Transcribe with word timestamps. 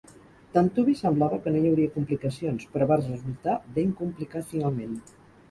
D'antuvi 0.53 0.95
semblava 1.01 1.37
que 1.43 1.53
no 1.55 1.61
hi 1.65 1.69
hauria 1.71 1.91
complicacions, 1.97 2.65
però 2.73 2.89
va 2.93 2.99
resultar 3.03 3.59
ben 3.77 3.95
complicat 4.03 4.51
finalment. 4.57 4.99